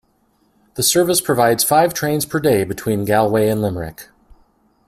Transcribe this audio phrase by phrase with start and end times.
[0.73, 4.09] The service provides five trains per day between Galway and Limerick.